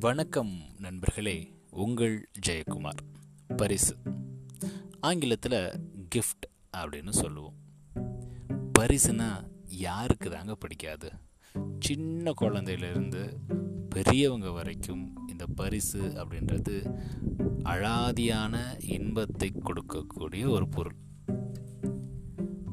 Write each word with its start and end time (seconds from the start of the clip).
வணக்கம் 0.00 0.60
நண்பர்களே 0.78 1.54
உங்கள் 1.70 2.28
ஜெயக்குமார். 2.46 2.96
பரிசு. 3.56 3.96
ஆங்கிலத்தில் 5.00 5.70
கிஃப்ட் 6.14 6.46
அப்படின்னு 6.76 7.10
சொல்லுவோம். 7.10 7.54
பரிசுனா 8.78 9.50
யாருக்கு 9.64 10.30
தாங்க 10.30 10.54
பிடிக்காது? 10.54 11.10
சின்ன 11.78 12.32
குழந்தையிலேருந்து 12.40 13.36
பெரியவங்க 13.88 14.50
வரைக்கும் 14.50 15.28
இந்த 15.28 15.46
பரிசு 15.46 16.02
அப்படின்றது 16.02 17.00
அழாதியான 17.64 18.84
இன்பத்தை 18.84 19.52
கொடுக்கக்கூடிய 19.52 20.48
ஒரு 20.48 20.68
பொருள். 20.68 20.96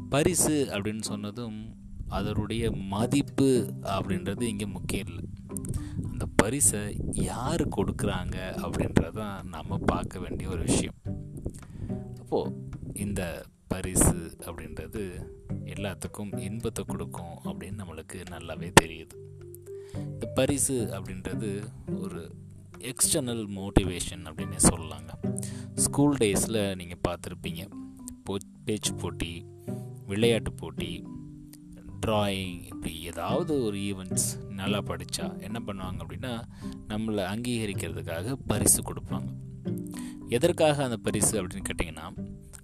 பரிசு 0.09 0.65
அப்படின்னு 0.69 1.01
சொன்னதும் 1.01 1.75
அதனுடைய 2.07 2.71
மதிப்பு 2.71 3.73
அப்படின்றது 3.81 4.41
இங்கே 4.41 4.65
முக்கியம் 4.65 5.07
இல்லை. 5.07 5.26
அந்த 6.19 6.31
பரிசை 6.35 6.79
யார் 7.11 7.67
கொடுக்குறாங்க 7.67 8.35
அப்படின்றதான் 8.61 9.43
நம்ம 9.43 9.77
பார்க்க 9.77 10.19
வேண்டிய 10.19 10.49
ஒரு 10.49 10.63
விஷயம். 10.63 10.93
அப்போது 12.19 12.69
இந்த 12.93 13.45
பரிசு 13.67 14.37
அப்படின்றது 14.39 15.27
எல்லாத்துக்கும் 15.63 16.39
இன்பத்தை 16.39 16.85
கொடுக்கும் 16.87 17.37
அப்படின்னு 17.43 17.81
நம்மளுக்கு 17.83 18.25
நல்லாவே 18.29 18.73
தெரியுது. 18.81 19.15
இந்த 19.95 20.25
பரிசு 20.25 20.85
அப்படின்றது 20.85 21.63
ஒரு 21.99 22.35
எக்ஸ்டர்னல் 22.77 23.45
மோட்டிவேஷன் 23.55 24.25
அப்படின்னு 24.25 24.57
சொல்லலாங்க. 24.57 25.37
ஸ்கூல் 25.75 26.17
டேஸில் 26.17 26.75
நீங்கள் 26.75 27.03
பார்த்துருப்பீங்க. 27.07 27.69
போ 28.23 28.37
பேச்சு 28.65 28.93
போட்டி 28.93 29.45
விளையாட்டு 30.05 30.53
போட்டி 30.53 31.07
ட்ராயிங் 32.05 32.63
இப்படி 32.63 33.01
ஏதாவது 33.01 33.63
ஒரு 33.63 33.77
ஈவெண்ட்ஸ் 33.77 34.27
நல்லா 34.49 34.77
படித்தா 34.77 35.41
என்ன 35.41 35.61
பண்ணுவாங்க 35.65 35.99
அப்படின்னா 36.03 36.33
நம்மளை 36.87 37.23
அங்கீகரிக்கிறதுக்காக 37.33 38.35
பரிசு 38.47 38.81
கொடுப்பாங்க. 38.81 39.29
எதற்காக 40.29 40.83
அந்த 40.83 40.97
பரிசு 40.97 41.33
அப்படின்னு 41.41 41.67
கேட்டிங்கன்னா 41.69 42.07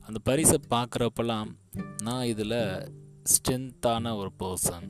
அந்த 0.07 0.19
பரிசை 0.23 0.59
பார்க்குறப்பெல்லாம் 0.69 1.49
நான் 2.03 2.25
இதில் 2.25 2.59
ஸ்ட்ரென்த்தான 3.33 4.15
ஒரு 4.17 4.31
பர்சன் 4.39 4.87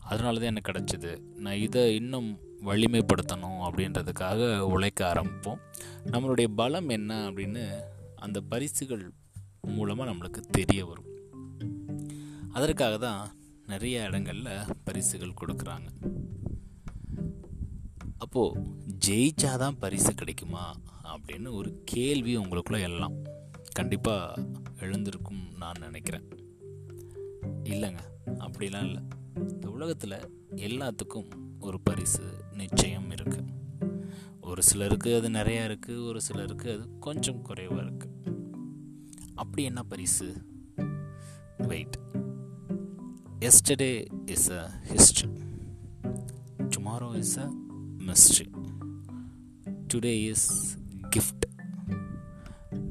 அதனால 0.00 0.38
தான் 0.38 0.50
எனக்கு 0.52 0.72
கிடச்சிது. 0.72 1.12
நான் 1.36 1.62
இதை 1.66 1.94
இன்னும் 1.94 2.30
வலிமைப்படுத்தணும் 2.64 3.60
அப்படின்றதுக்காக 3.66 4.58
உழைக்க 4.58 5.00
ஆரம்பிப்போம். 5.12 5.60
நம்மளுடைய 6.04 6.48
பலம் 6.60 6.88
என்ன 6.88 7.30
அப்படின்னு 7.30 7.64
அந்த 8.16 8.40
பரிசுகள் 8.40 9.04
மூலமாக 9.76 10.10
நம்மளுக்கு 10.10 10.40
தெரிய 10.50 10.86
வரும். 10.86 11.08
அதற்காக 12.52 12.98
தான் 12.98 13.20
நிறைய 13.70 14.04
இடங்களில் 14.04 14.64
பரிசுகள் 14.84 15.40
கொடுக்குறாங்க. 15.40 15.88
அப்போது 18.18 18.60
ஜெயிச்சாதான் 19.06 19.78
பரிசு 19.78 20.14
கிடைக்குமா? 20.14 20.74
அப்படின்னு 21.04 21.52
ஒரு 21.52 21.82
கேள்வி 21.84 22.36
உங்களுக்குள்ள 22.36 22.80
எல்லாம் 22.80 23.12
கண்டிப்பாக 23.72 24.46
எழுந்திருக்கும் 24.78 25.56
நான் 25.56 25.80
நினைக்கிறேன். 25.80 26.28
இல்லைங்க 27.64 28.00
அப்படிலாம் 28.26 28.84
இல்லை. 28.84 29.02
இந்த 29.34 29.70
உலகத்தில் 29.70 30.46
எல்லாத்துக்கும் 30.54 31.28
ஒரு 31.60 31.80
பரிசு 31.80 32.22
நிச்சயம் 32.52 33.10
இருக்குது 33.10 33.48
ஒரு 34.40 34.62
சிலருக்கு 34.62 35.16
அது 35.16 35.28
நிறையா 35.28 35.64
இருக்குது 35.70 36.06
ஒரு 36.06 36.20
சிலருக்கு 36.20 36.72
அது 36.72 36.98
கொஞ்சம் 36.98 37.42
குறைவாக 37.42 37.82
இருக்குது 37.82 38.36
அப்படி 39.34 39.62
என்ன 39.64 39.82
பரிசு? 39.82 40.49
Yesterday 43.40 44.06
is 44.26 44.50
a 44.50 44.70
history. 44.84 45.30
Tomorrow 46.70 47.12
is 47.12 47.36
a 47.36 47.46
mystery. 48.00 48.50
Today 49.88 50.26
is 50.26 50.76
gift. 51.10 51.46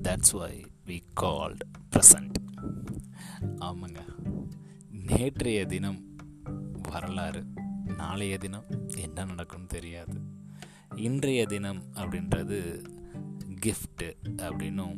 That's 0.02 0.34
why 0.34 0.52
we 0.88 0.98
called 1.16 1.62
present. 1.92 2.34
ஆமாங்க 3.68 4.02
நேற்றைய 5.12 5.60
தினம் 5.66 6.00
வரலாறு 6.90 7.42
நாளைய 7.98 8.38
தினம் 8.38 8.68
என்ன 9.06 9.26
நடக்கும்னு 9.26 9.68
தெரியாது 9.68 10.18
இன்றைய 11.08 11.44
தினம் 11.46 11.82
அப்படின்றது 11.96 12.60
கிஃப்ட்டு 13.66 14.10
அப்படின்னும் 14.46 14.98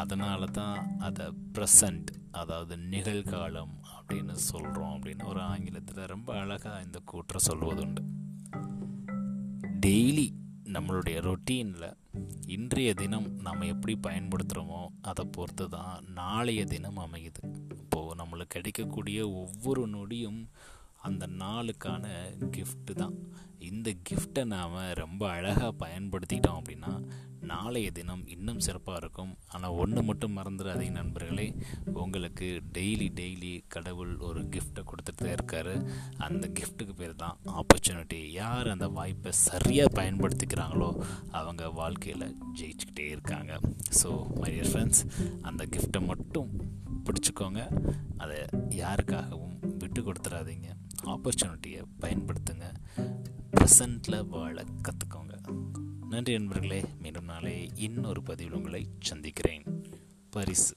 அதனால 0.00 0.50
தான் 0.60 0.78
அதை 1.08 1.26
ப்ரெசண்ட் 1.56 2.08
அதாவது 2.30 2.74
நிகழ்காலம் 2.94 3.74
அப்படின்னு 4.08 4.32
சொல்கிறோம் 4.32 5.00
அப்படின்னு 5.00 5.26
ஒரு 5.26 5.40
ஆங்கிலத்தில் 5.40 6.04
ரொம்ப 6.04 6.38
அழகாக 6.38 6.82
இந்த 6.82 7.00
கூற்றை 7.04 7.40
சொல்வதுண்டு. 7.46 8.02
டெய்லி 9.86 10.30
நம்மளுடைய 10.64 11.20
ரொட்டீனில் 11.20 11.96
இன்றைய 12.46 12.94
தினம் 12.94 13.40
நம்ம 13.40 13.66
எப்படி 13.66 13.98
பயன்படுத்துகிறோமோ 14.02 14.86
அதை 15.00 15.24
பொறுத்து 15.24 15.68
தான் 15.68 16.04
நாளைய 16.04 16.64
தினம் 16.64 16.98
அமையுது. 16.98 17.70
இப்போது 17.78 18.24
நம்மளுக்கு 18.24 18.46
கிடைக்கக்கூடிய 18.48 19.30
ஒவ்வொரு 19.30 19.88
நொடியும் 19.88 20.48
அந்த 21.10 21.26
நாளுக்கான 21.44 22.04
கிஃப்ட்டு 22.56 22.94
தான். 23.02 23.16
இந்த 23.70 23.88
கிஃப்டை 24.08 24.42
நாம் 24.56 24.76
ரொம்ப 25.00 25.22
அழகாக 25.36 25.72
பயன்படுத்திக்கிட்டோம் 25.84 26.60
அப்படின்னா 26.60 26.92
நாளைய 27.50 27.88
தினம் 27.96 28.22
இன்னும் 28.34 28.62
சிறப்பாக 28.66 29.00
இருக்கும். 29.02 29.30
ஆனால் 29.54 29.76
ஒன்று 29.82 30.00
மட்டும் 30.08 30.34
மறந்துடாதீங்க 30.38 30.94
நண்பர்களே. 30.98 31.46
உங்களுக்கு 32.02 32.46
டெய்லி 32.76 33.06
டெய்லி 33.20 33.52
கடவுள் 33.74 34.12
ஒரு 34.28 34.40
கிஃப்டை 34.54 34.82
கொடுத்துட்டு 34.90 35.28
இருக்காரு. 35.36 35.74
அந்த 36.26 36.44
கிஃப்ட்டுக்கு 36.58 36.94
பேர் 37.00 37.14
தான் 37.22 37.38
ஆப்பர்ச்சுனிட்டி 37.60 38.20
யார் 38.40 38.72
அந்த 38.74 38.88
வாய்ப்பை 38.98 39.32
சரியாக 39.46 39.94
பயன்படுத்திக்கிறாங்களோ 40.00 40.90
அவங்க 41.40 41.70
வாழ்க்கையில் 41.80 42.26
ஜெயிச்சுக்கிட்டே 42.60 43.06
இருக்காங்க. 43.14 43.54
ஸோ 44.00 44.10
மைடியர் 44.40 44.72
ஃப்ரெண்ட்ஸ் 44.72 45.04
அந்த 45.50 45.64
கிஃப்டை 45.76 46.02
மட்டும் 46.10 46.50
பிடிச்சிக்கோங்க. 47.06 47.62
அதை 48.24 48.38
யாருக்காகவும் 48.82 49.56
விட்டு 49.82 50.00
கொடுத்துடாதீங்க. 50.08 50.68
ஆப்பர்ச்சுனிட்டியை 51.04 51.82
பயன்படுத்துங்க. 52.00 52.74
ப்ரெசண்டில் 53.50 54.28
வாழ 54.28 54.64
கற்றுக்கோங்க 54.64 55.36
நன்றி 56.08 56.32
நண்பர்களே 56.32 56.84
மீண்டும் 57.00 57.24
நாளை 57.24 57.70
இன்னொரு 57.74 58.22
பதிவில் 58.22 58.52
உங்களை 58.52 58.86
சந்திக்கிறேன். 59.00 59.62
பரிசு. 60.30 60.76